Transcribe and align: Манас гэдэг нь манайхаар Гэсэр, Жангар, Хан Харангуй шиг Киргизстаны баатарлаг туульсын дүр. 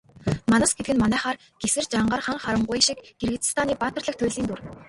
Манас 0.51 0.71
гэдэг 0.77 0.93
нь 0.95 1.01
манайхаар 1.03 1.37
Гэсэр, 1.61 1.85
Жангар, 1.91 2.21
Хан 2.25 2.37
Харангуй 2.43 2.79
шиг 2.87 2.97
Киргизстаны 3.19 3.73
баатарлаг 3.81 4.15
туульсын 4.17 4.45
дүр. 4.47 4.59